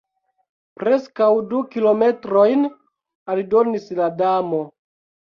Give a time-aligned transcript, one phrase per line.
[0.83, 2.63] "Preskaŭ du kilometrojn,"
[3.33, 4.63] aldonis la Damo.